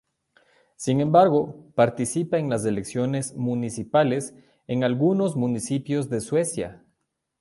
Sin 0.77 0.99
embargo, 0.99 1.71
participa 1.75 2.39
en 2.39 2.49
las 2.49 2.65
elecciones 2.65 3.35
municipales 3.35 4.33
en 4.65 4.83
algunos 4.83 5.35
municipios 5.35 6.09
de 6.09 6.21
Suecia. 6.21 6.83